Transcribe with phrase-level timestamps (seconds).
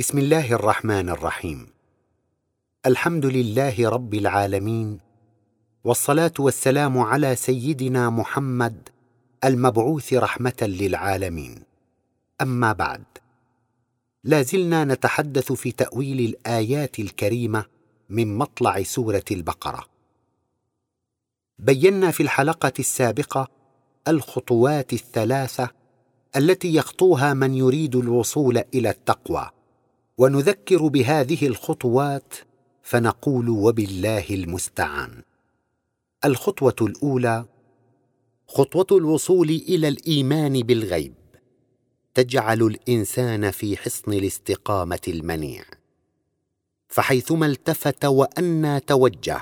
[0.00, 1.66] بسم الله الرحمن الرحيم.
[2.86, 4.98] الحمد لله رب العالمين
[5.84, 8.88] والصلاة والسلام على سيدنا محمد
[9.44, 11.62] المبعوث رحمة للعالمين.
[12.40, 13.04] أما بعد
[14.24, 17.64] لا زلنا نتحدث في تأويل الآيات الكريمة
[18.08, 19.84] من مطلع سورة البقرة.
[21.58, 23.48] بينا في الحلقة السابقة
[24.08, 25.70] الخطوات الثلاثة
[26.36, 29.50] التي يخطوها من يريد الوصول إلى التقوى.
[30.20, 32.34] ونذكر بهذه الخطوات
[32.82, 35.22] فنقول وبالله المستعان.
[36.24, 37.44] الخطوة الأولى
[38.48, 41.14] خطوة الوصول إلى الإيمان بالغيب.
[42.14, 45.64] تجعل الإنسان في حصن الاستقامة المنيع.
[46.88, 49.40] فحيثما التفت وانى توجه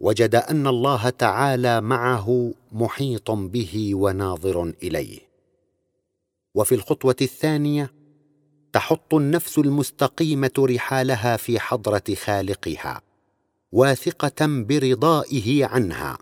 [0.00, 5.20] وجد أن الله تعالى معه محيط به وناظر إليه.
[6.54, 7.95] وفي الخطوة الثانية
[8.76, 13.02] تحط النفس المستقيمة رحالها في حضرة خالقها
[13.72, 16.18] واثقة برضائه عنها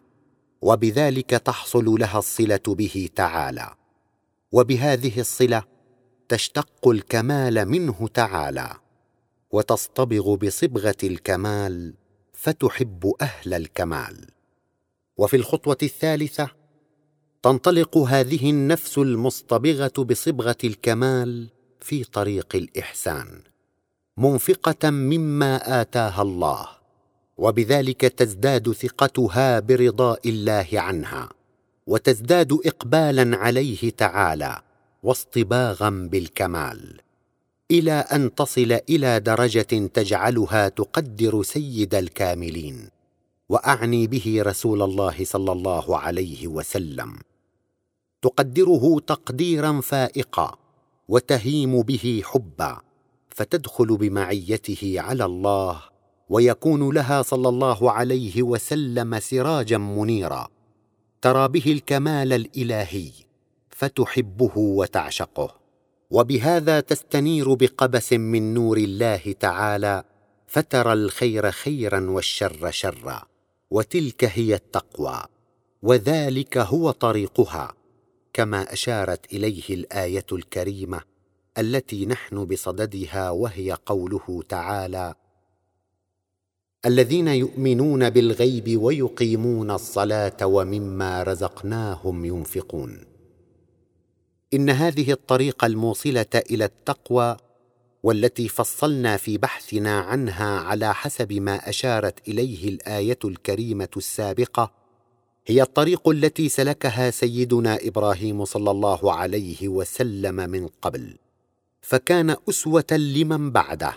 [0.63, 3.75] وبذلك تحصل لها الصلة به تعالى.
[4.53, 5.63] وبهذه الصلة
[6.29, 8.75] تشتق الكمال منه تعالى
[9.51, 11.95] وتصطبغ بصبغة الكمال
[12.33, 14.27] فتحب أهل الكمال.
[15.17, 16.51] وفي الخطوة الثالثة
[17.43, 21.54] تنطلق هذه النفس المصطبغة بصبغة الكمال
[21.85, 23.41] في طريق الإحسان
[24.17, 26.69] منفقة مما آتاها الله
[27.39, 31.29] وبذلك تزداد ثقتها برضاء الله عنها
[31.87, 34.61] وتزداد اقبالا عليه تعالى
[35.03, 37.01] واصطباغا بالكمال
[37.71, 42.89] إلى أن تصل إلى درجة تجعلها تقدر سيد الكاملين
[43.49, 47.19] وأعني به رسول الله صلى الله عليه وسلم
[48.23, 50.64] تقدره تقديرا فائقا.
[51.09, 52.81] وتهيم به حبا
[53.29, 55.83] فتدخل بمعيته على الله
[56.29, 60.49] ويكون لها صلى الله عليه وسلم سراجا منيرا.
[61.23, 63.11] ترى به الكمال الإلهي
[63.71, 65.55] فتحبه وتعشقه.
[66.11, 70.05] وبهذا تستنير بقبس من نور الله تعالى
[70.47, 73.23] فترى الخير خيرا والشر شرا
[73.71, 75.23] وتلك هي التقوى
[75.83, 77.75] وذلك هو طريقها.
[78.35, 81.01] كما أشارت إليه الآية الكريمة
[81.59, 85.15] التي نحن بصددها وهي قوله تعالى
[86.87, 93.05] الذين يؤمنون بالغيب ويقيمون الصلاة ومما رزقناهم ينفقون.
[94.55, 97.37] إن هذه الطريقة الموصلة إلى التقوى
[98.03, 104.84] والتي فصلنا في بحثنا عنها على حسب ما أشارت إليه الآية الكريمة السابقة
[105.47, 111.17] هي الطريق التي سلكها سيدنا إبراهيم صلى الله عليه وسلم من قبل
[111.81, 113.95] فكان أسوة لمن بعده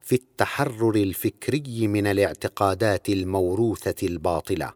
[0.00, 4.72] في التحرر الفكري من الاعتقادات الموروثة الباطلة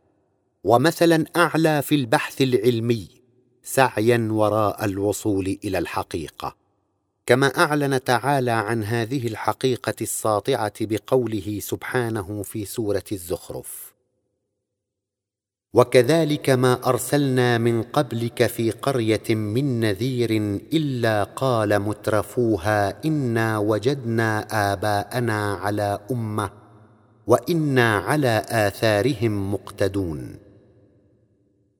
[0.64, 3.08] ومثلا أعلى في البحث العلمي
[3.62, 6.56] سعيا وراء الوصول إلى الحقيقة
[7.26, 13.89] كما أعلن تعالى عن هذه الحقيقة الساطعة بقوله سبحانه في سورة الزخرف.
[15.74, 20.30] وكذلك ما أرسلنا من قبلك في قرية من نذير
[20.72, 26.50] إلا قال مترفوها إنا وجدنا آباءنا على أمة
[27.26, 30.36] وإنا على آثارهم مقتدون.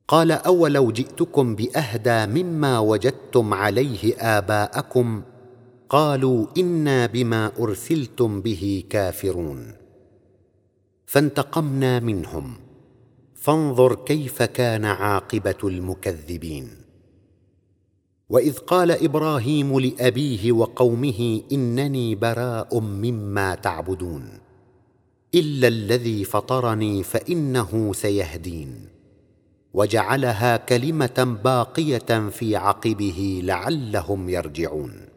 [0.07, 5.21] قال أولو جئتكم بأهدى مما وجدتم عليه آباءكم؟
[5.89, 9.75] قالوا إنا بما أرسلتم به كافرون.
[11.05, 12.60] فانتقمنا منهم.
[13.41, 16.69] فانظر كيف كان عاقبة المكذبين.
[18.29, 24.29] وإذ قال إبراهيم لأبيه وقومه إنني براء مما تعبدون
[25.35, 28.87] إلا الذي فطرني فإنه سيهدين.
[29.73, 35.10] وجعلها كلمة باقية في عقبه لعلهم يرجعون.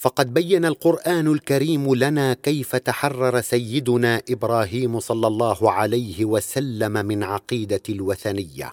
[0.00, 7.82] فقد بين القرآن الكريم لنا كيف تحرر سيدنا إبراهيم صلى الله عليه وسلم من عقيدة
[7.88, 8.72] الوثنية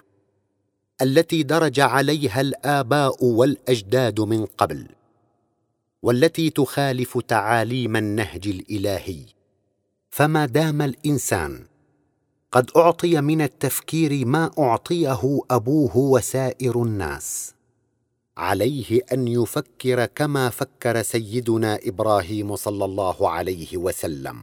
[1.02, 4.86] التي درج عليها الآباء والأجداد من قبل
[6.02, 9.20] والتي تخالف تعاليم النهج الإلهي.
[10.10, 11.64] فما دام الإنسان
[12.52, 17.57] قد أعطي من التفكير ما أعطيه أبوه وسائر الناس
[18.38, 24.42] عليه أن يفكر كما فكر سيدنا إبراهيم صلى الله عليه وسلم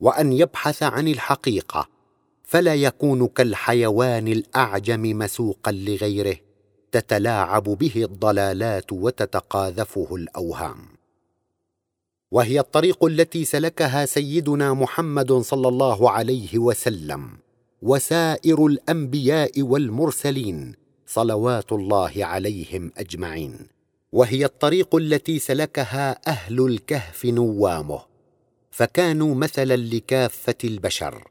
[0.00, 1.88] وأن يبحث عن الحقيقة
[2.42, 6.36] فلا يكون كالحيوان الأعجم مسوقا لغيره
[6.92, 10.78] تتلاعب به الضلالات وتتقاذفه الأوهام.
[12.30, 17.28] وهي الطريق التي سلكها سيدنا محمد صلى الله عليه وسلم
[17.82, 20.74] وسائر الأنبياء والمرسلين
[21.08, 23.58] صلوات الله عليهم أجمعين
[24.12, 28.00] وهي الطريق التي سلكها أهل الكهف نوامه
[28.70, 31.28] فكانوا مثلا لكافة البشر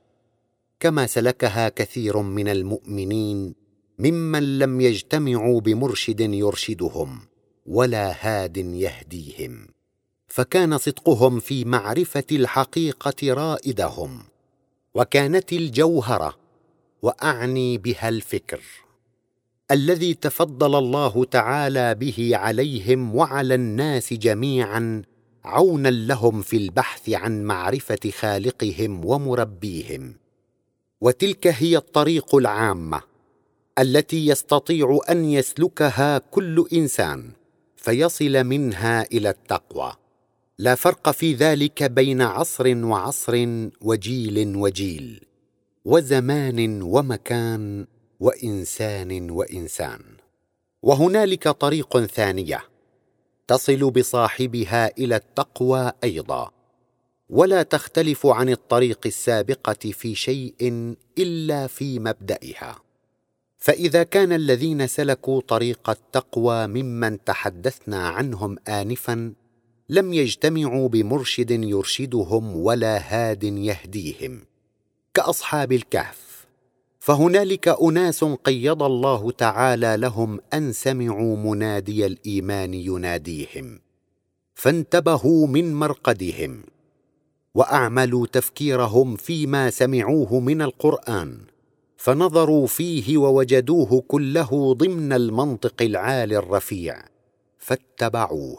[0.80, 3.56] كما سلكها كثير من المؤمنين
[4.00, 7.20] ممن لم يجتمعوا بمرشد يرشدهم
[7.66, 9.68] ولا هاد يهديهم
[10.28, 14.24] فكان صدقهم في معرفة الحقيقة رائدهم
[14.94, 16.38] وكانت الجوهرة
[17.02, 18.87] وأعني بها الفكر.
[19.72, 25.02] الذي تفضل الله تعالى به عليهم وعلى الناس جميعا
[25.46, 30.16] عونا لهم في البحث عن معرفة خالقهم ومربيهم.
[31.02, 33.02] وتلك هي الطريق العامة
[33.80, 37.32] التي يستطيع أن يسلكها كل إنسان
[37.76, 39.94] فيصل منها إلى التقوى.
[40.60, 43.46] لا فرق في ذلك بين عصر وعصر
[43.82, 45.22] وجيل وجيل
[45.86, 47.86] وزمان ومكان
[48.20, 50.02] وإنسان وإنسان.
[50.82, 52.64] وهنالك طريق ثانية
[53.48, 56.52] تصل بصاحبها إلى التقوى أيضا.
[57.30, 60.56] ولا تختلف عن الطريق السابقة في شيء
[61.18, 62.88] إلا في مبداها
[63.58, 69.34] فإذا كان الذين سلكوا طريق التقوى ممن تحدثنا عنهم انفا
[69.90, 74.42] لم يجتمعوا بمرشد يرشدهم ولا هاد يهديهم.
[75.14, 76.27] كأصحاب الكهف.
[77.08, 83.80] فهنالك أناس قيض الله تعالى لهم أن سمعوا منادي الإيمان يناديهم.
[84.56, 86.64] فانتبهوا من مرقدهم
[87.56, 91.38] وأعملوا تفكيرهم فيما سمعوه من القرآن.
[91.98, 97.04] فنظروا فيه ووجدوه كله ضمن المنطق العالي الرفيع.
[97.58, 98.58] فاتبعوه.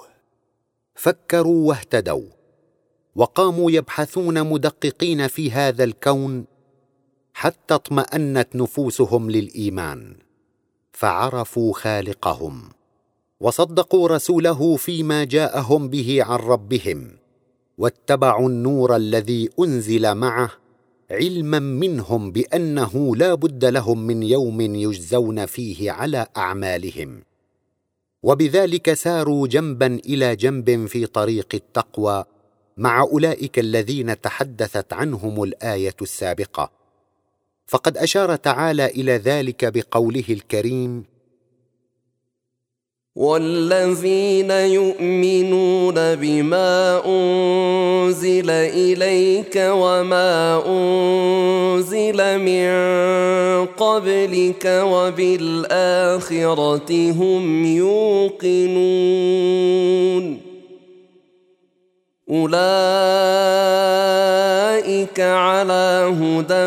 [0.94, 2.31] فكروا واهتدوا.
[3.15, 6.44] وقاموا يبحثون مدققين في هذا الكون
[7.38, 10.17] حتى اطمأنت نفوسهم للإيمان
[10.93, 12.62] فعرفوا خالقهم
[13.40, 17.11] وصدقوا رسوله فيما جاءهم به عن ربهم
[17.79, 20.50] واتبعوا النور الذي أنزل معه
[21.11, 27.23] علما منهم بأنه لا بد لهم من يوم يجزون فيه على أعمالهم.
[28.23, 32.25] وبذلك ساروا جنبا إلى جنب في طريق التقوى
[32.76, 36.78] مع أولئك الذين تحدثت عنهم الآية السابقة.
[37.69, 41.05] فقد أشار تعالى إلى ذلك بقوله الكريم
[43.17, 52.69] والذين يؤمنون بما انزل اليك وما انزل من
[53.67, 56.31] قبلك وبالاخره
[57.11, 58.88] هم يوقنون
[62.31, 62.59] أولئك
[65.21, 66.67] على هدى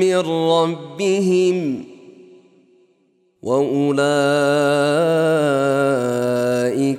[0.00, 0.18] من
[0.50, 1.84] ربهم
[3.42, 3.88] وأولئك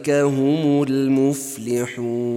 [0.10, 2.36] هم المفلحون.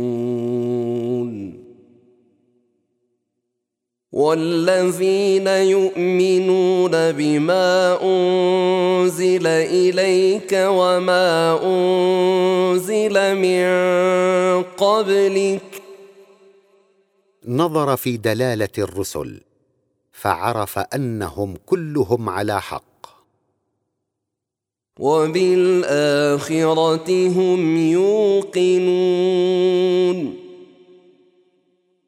[4.13, 6.68] والذين يؤمنون
[7.13, 13.67] بما انزل اليك وما انزل من
[14.63, 15.83] قبلك
[17.45, 19.41] نظر في دلاله الرسل
[20.13, 22.89] فعرف انهم كلهم على حق
[25.01, 26.69] وبالاخره
[27.29, 29.29] هم يوقنون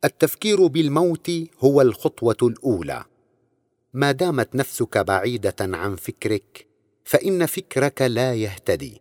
[0.05, 3.05] التفكير بالموت هو الخطوة الأولى.
[3.95, 6.67] ما دامت نفسك بعيدة عن فكرك
[7.05, 9.01] فإن فكرك لا يهتدي.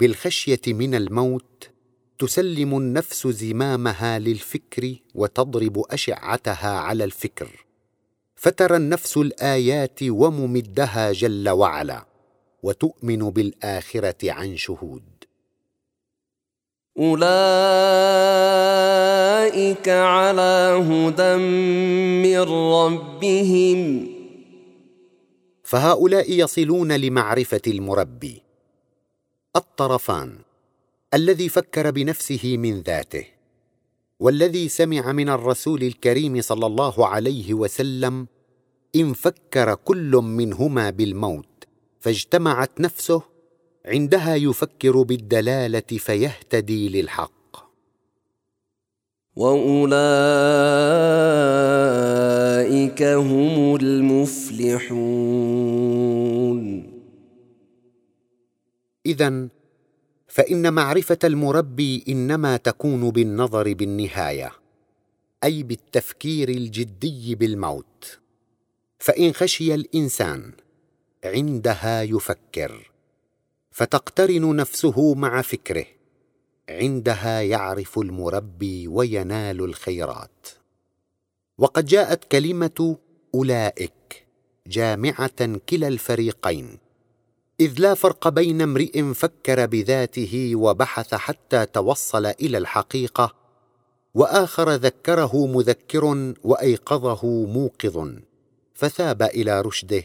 [0.00, 1.70] بالخشية من الموت
[2.18, 7.66] تسلم النفس زمامها للفكر وتضرب أشعتها على الفكر.
[8.36, 12.06] فترى النفس الآيات وممدها جل وعلا
[12.62, 15.13] وتؤمن بالآخرة عن شهود.
[16.98, 17.24] أولئك
[19.88, 21.36] على هدى
[22.22, 22.40] من
[22.72, 24.08] ربهم.
[25.62, 28.42] فهؤلاء يصلون لمعرفة المربي
[29.56, 30.38] الطرفان
[31.14, 33.26] الذي فكر بنفسه من ذاته
[34.20, 38.26] والذي سمع من الرسول الكريم صلى الله عليه وسلم
[38.96, 41.64] إن فكر كل منهما بالموت
[42.00, 43.22] فاجتمعت نفسه
[43.86, 47.34] عندها يفكر بالدلالة فيهتدي للحق.
[49.36, 49.92] وأولئك
[53.02, 55.04] هم المفلحون.
[59.06, 59.48] اذا
[60.28, 64.52] فإن معرفة المربي إنما تكون بالنظر بالنهاية
[65.44, 68.18] أي بالتفكير الجدي بالموت.
[68.98, 70.52] فإن خشي الإنسان
[71.24, 72.93] عندها يفكر.
[73.74, 75.86] فتقترن نفسه مع فكره.
[76.68, 80.48] عندها يعرف المربي وينال الخيرات.
[81.58, 82.96] وقد جاءت كلمة
[83.34, 84.26] أولئك
[84.66, 86.78] جامعة كلا الفريقين.
[87.60, 93.34] إذ لا فرق بين امرئ فكر بذاته وبحث حتى توصل إلى الحقيقة
[94.14, 98.10] وآخر ذكره مذكر وأيقظه موقظ
[98.74, 100.04] فثاب إلى رشده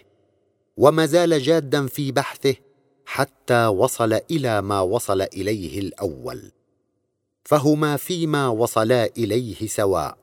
[0.78, 2.56] وما زال جادا في بحثه
[3.10, 6.52] حتى وصل إلى ما وصل إليه الأول
[7.44, 10.18] فهما فيما وصلا إليه سواء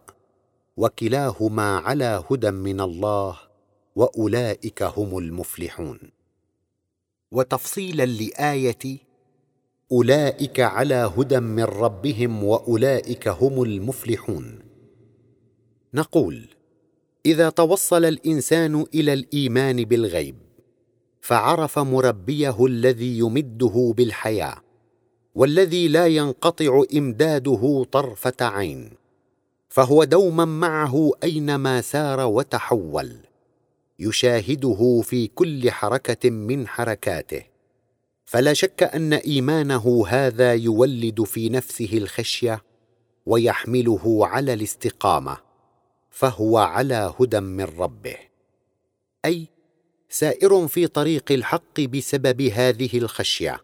[0.76, 3.36] وكلاهما على هدى من الله
[3.96, 5.98] وأولئك هم المفلحون.
[7.32, 8.98] وتفصيلا لآية
[9.92, 14.58] أولئك على هدى من ربهم وأولئك هم المفلحون.
[15.94, 16.48] نقول
[17.26, 20.45] إذا توصل الإنسان إلى الإيمان بالغيب
[21.26, 24.56] فعرف مربيه الذي يمده بالحياة
[25.34, 28.90] والذي لا ينقطع إمداده طرفة عين
[29.68, 33.16] فهو دوما معه أينما سار وتحول
[33.98, 37.42] يشاهده في كل حركة من حركاته.
[38.24, 42.62] فلا شك أن إيمانه هذا يولد في نفسه الخشية
[43.26, 45.36] ويحمله على الاستقامة
[46.10, 48.16] فهو على هدى من ربه.
[49.24, 49.55] أي
[50.08, 53.60] سائر في طريق الحق بسبب هذه الخشية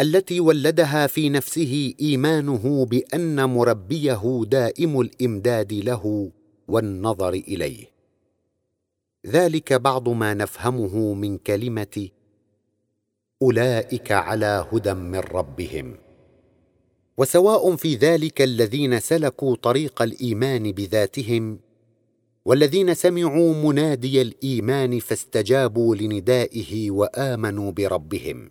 [0.00, 6.30] التي ولدها في نفسه إيمانه بأن مربيه دائم الإمداد له
[6.68, 7.86] والنظر إليه.
[9.26, 12.08] ذلك بعض ما نفهمه من كلمة
[13.42, 15.96] أولئك على هدى من ربهم.
[17.18, 21.58] وسواء في ذلك الذين سلكوا طريق الإيمان بذاتهم
[22.44, 28.50] والذين سمعوا منادي الإيمان فاستجابوا لندائه وآمنوا بربهم.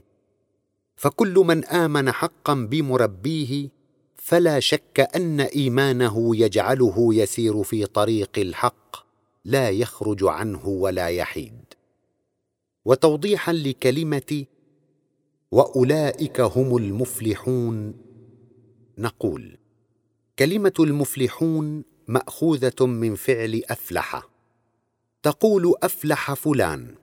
[0.95, 3.69] فكل من آمن حقا بمربيه
[4.15, 8.95] فلا شك أن إيمانه يجعله يسير في طريق الحق
[9.45, 11.73] لا يخرج عنه ولا يحيد.
[12.85, 14.45] وتوضيحا لكلمة
[15.51, 17.93] وأولئك هم المفلحون
[18.97, 19.57] نقول
[20.39, 24.27] كلمة المفلحون مأخوذة من فعل أفلح.
[25.23, 26.95] تقول أفلح فلان.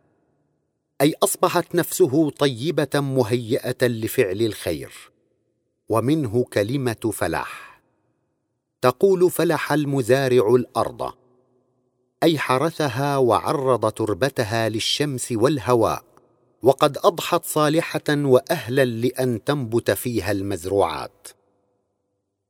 [1.01, 4.93] أي أصبحت نفسه طيبة مهيئة لفعل الخير
[5.89, 7.83] ومنه كلمة فلاح.
[8.81, 11.13] تقول فلح المزارع الأرض.
[12.23, 16.05] أي حرثها وعرض تربتها للشمس والهواء
[16.63, 21.29] وقد أضحت صالحة وأهلا لأن تنبت فيها المزروعات.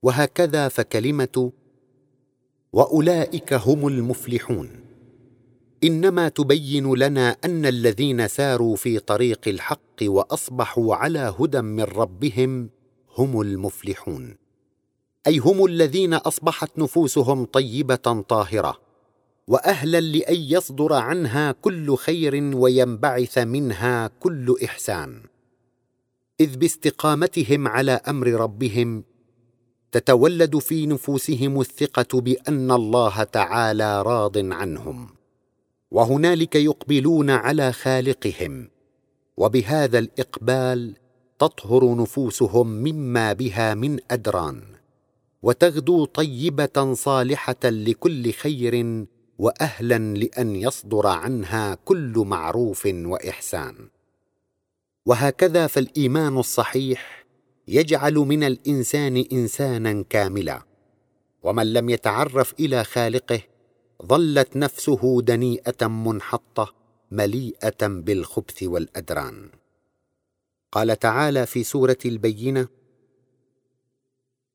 [0.03, 1.53] وهكذا فكلمة
[2.73, 4.71] وأولئك هم المفلحون.
[5.85, 12.71] إنما تبين لنا أن الذين ساروا في طريق الحق وأصبحوا على هدى من ربهم
[13.17, 14.37] هم المفلحون.
[15.27, 18.79] أي هم الذين أصبحت نفوسهم طيبة طاهرة
[19.49, 25.23] وأهلا لأن يصدر عنها كل خير وينبعث منها كل إحسان.
[26.41, 29.05] إذ باستقامتهم على أمر ربهم
[29.93, 35.09] تتولد في نفوسهم الثقة بأن الله تعالى راض عنهم
[35.91, 38.69] وهنالك يقبلون على خالقهم
[39.37, 40.95] وبهذا الإقبال
[41.39, 44.63] تطهر نفوسهم مما بها من أدران
[45.43, 49.07] وتغدو طيبة صالحة لكل خير
[49.39, 53.89] وأهلا لأن يصدر عنها كل معروف وإحسان.
[55.07, 57.18] وهكذا فالإيمان الصحيح
[57.69, 60.63] يجعل من الإنسان إنسانا كاملا.
[61.43, 63.41] ومن لم يتعرف إلى خالقه
[64.07, 66.75] ظلت نفسه دنيئة منحطة
[67.11, 69.51] مليئة بالخبث والأدران.
[70.73, 72.69] قال تعالى في سورة البينة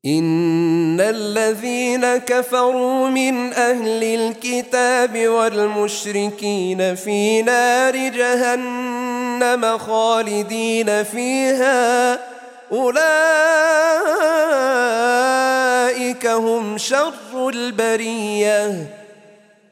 [0.06, 12.33] إن الذين كفروا من أهل الكتاب والمشركين في نار جهنم خالدين فيها.
[12.74, 13.04] أولئك
[16.26, 18.94] هم شر البرية.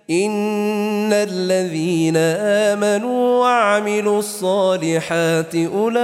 [0.10, 6.02] إن الذين آمنوا وعملوا الصالحات أولئك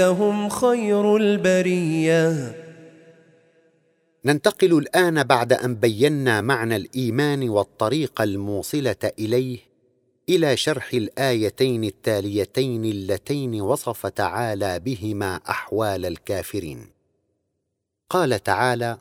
[0.00, 2.56] هم خير البرية.
[4.24, 9.69] ننتقل الآن بعد أن بينا معنى الإيمان والطريق الموصلة إليه.
[10.30, 16.86] إلى شرح الآيتين التاليتين اللتين وصف تعالى بهما أحوال الكافرين.
[18.10, 18.98] قال تعالى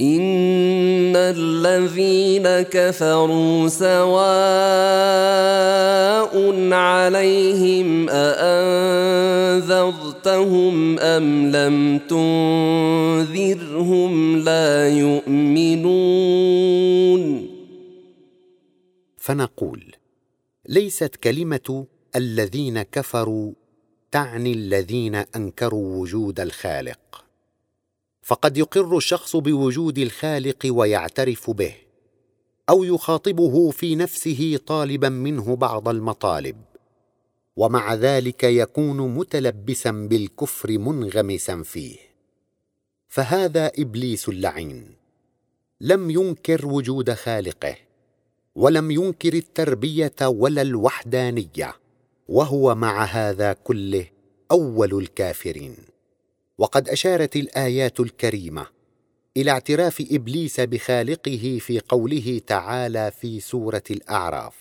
[0.00, 3.98] إن الذين كفروا سواء
[6.72, 8.58] عليهم أأنذرتهم
[10.98, 13.28] أم لم تنذرهم
[14.38, 16.38] لا يؤمنون.
[19.28, 19.94] فنقول
[20.68, 23.52] ليست كلمة الذين كفروا
[24.10, 27.24] تعني الذين أنكروا وجود الخالق.
[28.22, 31.74] فقد يقر الشخص بوجود الخالق ويعترف به
[32.68, 36.56] أو يخاطبه في نفسه طالبا منه بعض المطالب
[37.56, 41.96] ومع ذلك يكون متلبسا بالكفر منغمسا فيه.
[43.08, 44.94] فهذا إبليس اللعين
[45.80, 47.87] لم ينكر وجود خالقه.
[48.58, 51.74] ولم ينكر التربية ولا الوحدانية
[52.28, 54.06] وهو مع هذا كله
[54.50, 55.76] أول الكافرين.
[56.58, 58.66] وقد أشارت الآيات الكريمة
[59.36, 64.54] إلى اعتراف إبليس بخالقه في قوله تعالى في سورة الأعراف.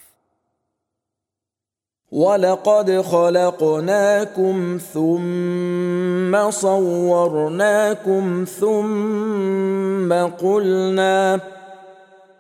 [2.11, 11.56] ولقد خلقناكم ثم صورناكم ثم قلنا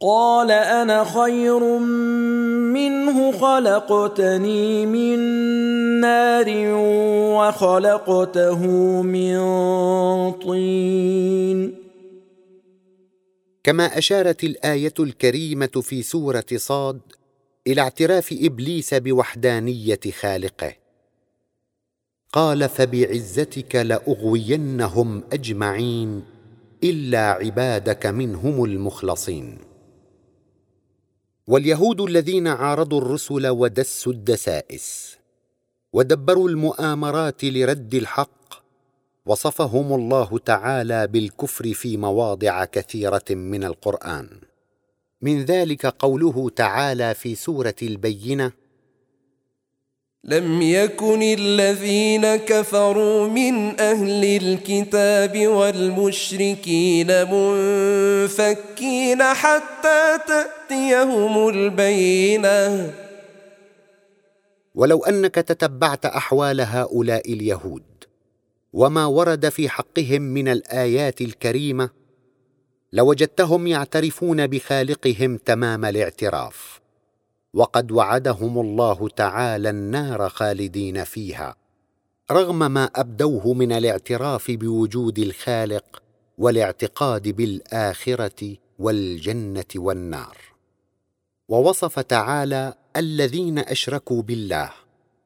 [0.00, 1.78] قال أنا خير
[2.72, 5.18] منه خلقتني من
[6.00, 6.46] نار
[7.36, 8.62] وخلقته
[9.02, 9.38] من
[10.32, 11.74] طين.
[13.64, 17.00] كما أشارت الآية الكريمة في سورة صاد
[17.66, 20.72] إلى اعتراف إبليس بوحدانية خالقه.
[22.32, 26.24] قال فبعزتك لأغوينهم أجمعين
[26.84, 29.75] إلا عبادك منهم المخلصين.
[31.48, 35.16] واليهود الذين عارضوا الرسل ودسوا الدسائس
[35.92, 38.62] ودبروا المؤامرات لرد الحق
[39.26, 44.28] وصفهم الله تعالى بالكفر في مواضع كثيرة من القرآن.
[45.22, 48.52] من ذلك قوله تعالى في سورة البينة
[50.24, 62.92] لم يكن الذين كفروا من أهل الكتاب والمشركين منفكين حتى تأتيهم البينة.
[64.74, 67.82] ولو أنك تتبعت أحوال هؤلاء اليهود
[68.72, 71.90] وما ورد في حقهم من الآيات الكريمة
[72.92, 76.85] لوجدتهم يعترفون بخالقهم تمام الاعتراف.
[77.56, 81.56] وقد وعدهم الله تعالى النار خالدين فيها
[82.30, 86.02] رغم ما أبدوه من الاعتراف بوجود الخالق
[86.38, 90.36] والاعتقاد بالآخرة والجنة والنار.
[91.48, 94.70] ووصف تعالى الذين أشركوا بالله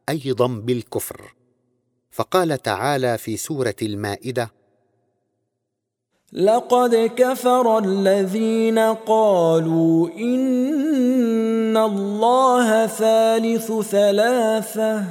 [0.08, 1.34] أيضا بالكفر.
[2.10, 4.52] فقال تعالى في سورة المائدة
[6.32, 15.04] لقد كفر الذين قالوا إن الله ثالث ثلاثة.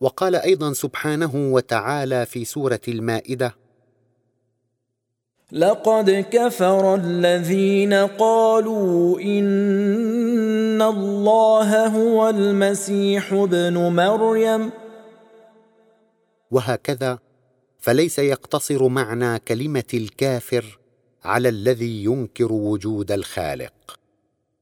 [0.00, 3.54] وقال أيضا سبحانه وتعالى في سورة المائدة
[5.52, 14.70] لقد كفر الذين قالوا إن الله هو المسيح ابن مريم.
[16.50, 17.25] وهكذا
[17.86, 20.78] فليس يقتصر معنى كلمة الكافر
[21.24, 23.98] على الذي ينكر وجود الخالق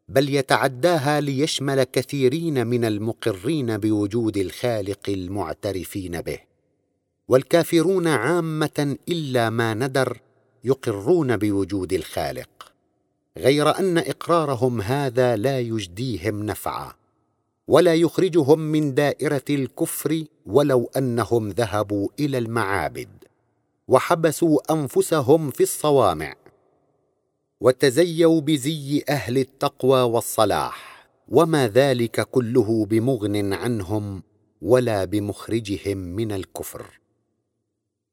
[0.08, 6.38] بل يتعداها ليشمل كثيرين من المقرين بوجود الخالق المعترفين به.
[7.28, 10.20] والكافرون عامة إلا ما ندر
[10.64, 12.72] يقرون بوجود الخالق
[13.36, 16.92] غير أن إقرارهم هذا لا يجديهم نفعا
[17.68, 23.08] ولا يخرجهم من دائرة الكفر ولو أنهم ذهبوا إلى المعابد
[23.88, 26.34] وحبسوا أنفسهم في الصوامع
[27.60, 34.22] وتزيوا بزي أهل التقوى والصلاح وما ذلك كله بمغن عنهم
[34.62, 37.00] ولا بمخرجهم من الكفر.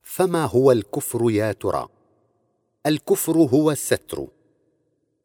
[0.02, 1.88] فما هو الكفر يا ترى؟
[2.86, 4.28] الكفر هو الستر.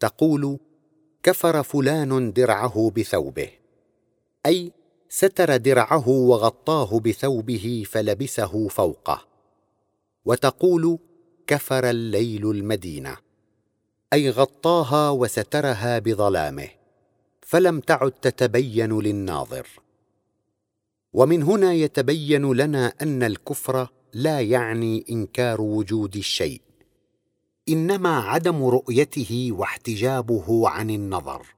[0.01, 0.59] تقول
[1.23, 3.49] كفر فلان درعه بثوبه.
[4.47, 4.73] أي
[5.17, 9.27] ستر درعه وغطاه بثوبه فلبسه فوقه.
[10.25, 10.99] وتقول
[11.47, 13.17] كفر الليل المدينة.
[14.13, 16.69] أي غطاها وسترها بظلامه.
[17.41, 19.69] فلم تعد تتبين للناظر.
[21.13, 26.61] ومن هنا يتبين لنا أن الكفر لا يعني إنكار وجود الشيء
[27.69, 31.56] إنما عدم رؤيته واحتجابه عن النظر.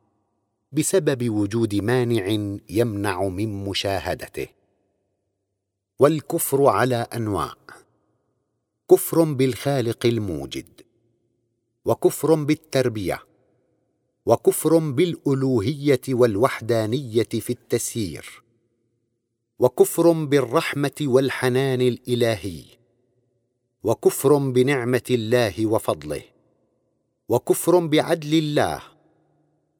[0.72, 4.46] بسبب وجود مانع يمنع من مشاهدته.
[5.98, 7.54] والكفر على أنواع.
[8.90, 10.80] كفر بالخالق الموجد.
[11.84, 13.22] وكفر بالتربية.
[14.26, 18.42] وكفر بالألوهية والوحدانية في التسيير.
[19.58, 22.64] وكفر بالرحمة والحنان الإلهي.
[23.82, 26.22] وكفر بنعمة الله وفضله.
[27.28, 28.97] وكفر بعدل الله.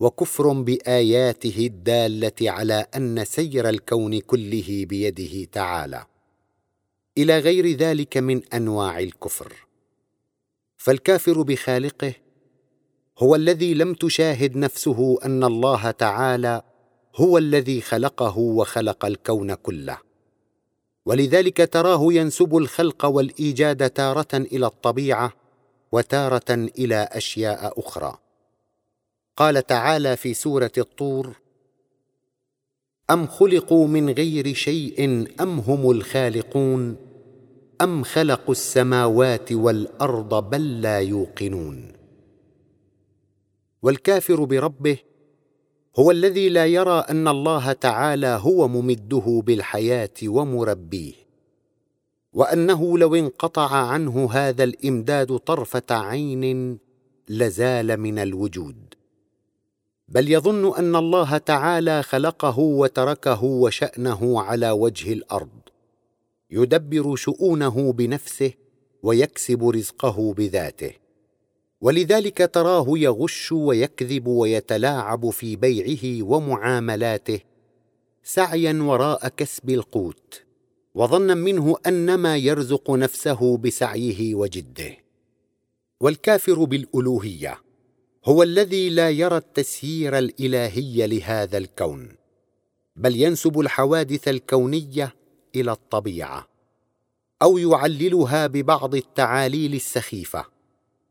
[0.00, 6.06] وكفر بآياته الدالة على أن سير الكون كله بيده تعالى.
[7.18, 9.52] إلى غير ذلك من أنواع الكفر.
[10.76, 12.14] فالكافر بخالقه
[13.18, 16.62] هو الذي لم تشاهد نفسه أن الله تعالى
[17.16, 19.98] هو الذي خلقه وخلق الكون كله.
[21.06, 25.32] ولذلك تراه ينسب الخلق والإيجاد تارة إلى الطبيعة
[25.92, 28.18] وتارة إلى أشياء أخرى.
[29.38, 31.36] قال تعالى في سورة الطور
[33.10, 36.96] ام خلقوا من غير شيء ام هم الخالقون
[37.82, 41.92] ام خلقوا السماوات والارض بل لا يوقنون.
[43.82, 44.98] والكافر بربه
[45.98, 51.14] هو الذي لا يرى ان الله تعالى هو ممده بالحياة ومربيه.
[52.32, 56.78] وانه لو انقطع عنه هذا الامداد طرفه عين
[57.28, 58.97] لزال من الوجود.
[60.08, 65.48] بل يظن أن الله تعالى خلقه وتركه وشأنه على وجه الأرض.
[66.50, 68.52] يدبر شؤونه بنفسه
[69.02, 70.92] ويكسب رزقه بذاته.
[71.80, 77.40] ولذلك تراه يغش ويكذب ويتلاعب في بيعه ومعاملاته
[78.22, 80.42] سعيا وراء كسب القوت
[80.94, 84.96] وظنا منه انما يرزق نفسه بسعيه وجده.
[86.00, 87.67] والكافر بالألوهية.
[88.28, 92.08] هو الذي لا يرى التسيير الإلهي لهذا الكون
[92.96, 95.14] بل ينسب الحوادث الكونية
[95.56, 96.48] إلى الطبيعة
[97.42, 100.44] أو يعللها ببعض التعاليل السخيفة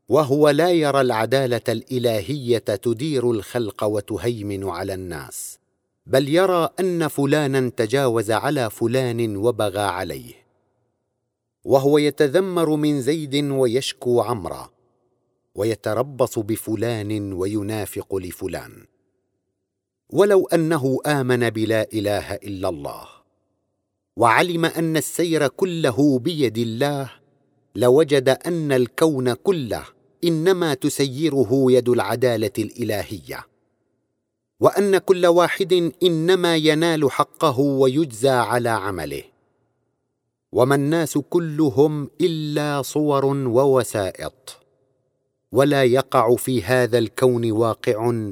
[0.08, 5.58] وهو لا يرى العدالة الإلهية تدير الخلق وتهيمن على الناس
[6.06, 10.34] بل يرى أن فلانا تجاوز على فلان وبغى عليه
[11.64, 14.77] وهو يتذمر من زيد ويشكو عمرا.
[15.54, 18.86] ويتربص بفلان وينافق لفلان.
[20.10, 23.08] ولو أنه آمن بلا إله إلا الله
[24.16, 27.10] وعلم أن السير كله بيد الله
[27.74, 29.84] لوجد أن الكون كله
[30.24, 33.46] إنما تسيره يد العدالة الإلهية.
[34.60, 39.22] وأن كل واحد إنما ينال حقه ويجزى على عمله.
[40.52, 44.67] وما الناس كلهم إلا صور ووسائط
[45.52, 48.22] ولا يقع في هذا الكون واقع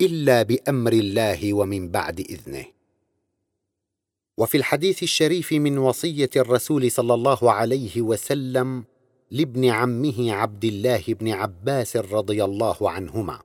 [0.00, 2.64] إلا بأمر الله ومن بعد إذنه.
[4.38, 8.84] وفي الحديث الشريف من وصية الرسول صلى الله عليه وسلم
[9.30, 13.40] لابن عمه عبد الله بن عباس رضي الله عنهما.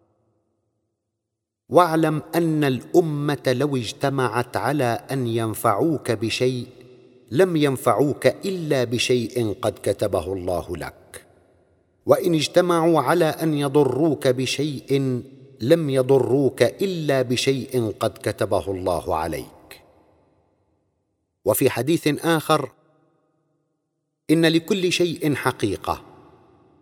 [1.69, 6.67] واعلم أن الأمة لو اجتمعت على أن ينفعوك بشيء
[7.31, 11.25] لم ينفعوك إلا بشيء قد كتبه الله لك.
[12.05, 15.21] وإن اجتمعوا على أن يضروك بشيء
[15.61, 19.81] لم يضروك إلا بشيء قد كتبه الله عليك.
[21.45, 22.71] وفي حديث آخر
[24.29, 26.01] إن لكل شيء حقيقة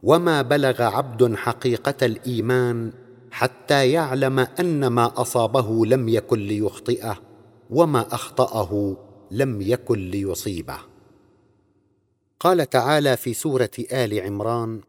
[0.03, 2.91] وما بلغ عبد حقيقة الإيمان
[3.31, 7.21] حتى يعلم أن ما أصابه لم يكن ليخطئه
[7.69, 8.97] وما أخطأه
[9.31, 10.77] لم يكن ليصيبه.
[12.39, 14.81] قال تعالى في سورة آل عمران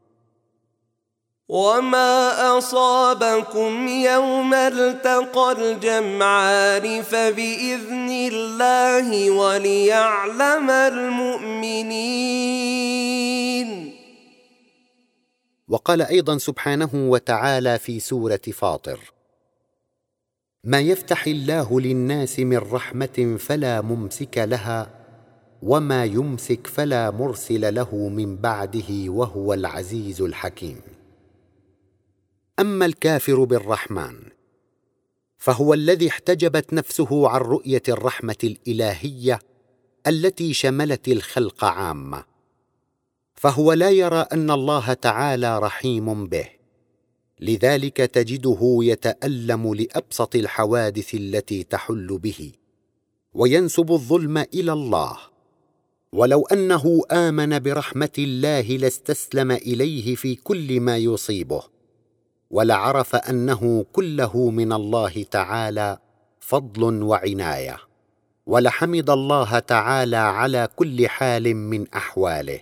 [1.50, 11.90] وما أصابكم يوم التقى الجمعان فبإذن الله وليعلم المؤمنين.
[15.68, 19.00] وقال أيضا سبحانه وتعالى في سورة فاطر
[20.64, 24.90] ما يفتح الله للناس من رحمة فلا ممسك لها
[25.62, 30.99] وما يمسك فلا مرسل له من بعده وهو العزيز الحكيم.
[32.61, 34.16] أما الكافر بالرحمن
[35.38, 39.38] فهو الذي احتجبت نفسه عن رؤية الرحمة الإلهية
[40.07, 42.25] التي شملت الخلق عامة
[43.35, 46.49] فهو لا يرى أن الله تعالى رحيم به.
[47.40, 52.53] لذلك تجده يتألم لأبسط الحوادث التي تحل به
[53.35, 55.16] وينسب الظلم إلى الله.
[56.12, 61.79] ولو أنه آمن برحمة الله لاستسلم إليه في كل ما يصيبه.
[62.50, 65.98] ولعرف أنه كله من الله تعالى
[66.40, 67.76] فضل وعناية
[68.46, 72.60] ولحمد الله تعالى على كل حال من أحواله.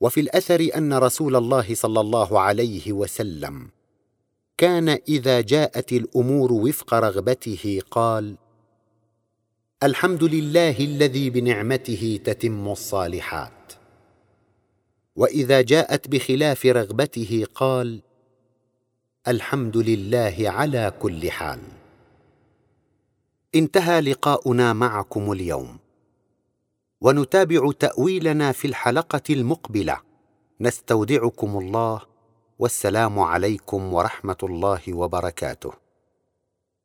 [0.00, 3.70] وفي الأثر أن رسول الله صلى الله عليه وسلم
[4.56, 8.36] كان إذا جاءت الأمور وفق رغبته قال
[9.82, 13.72] الحمد لله الذي بنعمته تتم الصالحات.
[15.16, 18.02] وإذا جاءت بخلاف رغبته قال
[19.26, 21.60] الحمد لله على كل حال.
[23.54, 25.78] انتهى لقاؤنا معكم اليوم.
[27.00, 29.96] ونتابع تأويلنا في الحلقة المقبلة.
[30.60, 32.00] نستودعكم الله.
[32.58, 35.87] والسلام عليكم ورحمة الله وبركاته.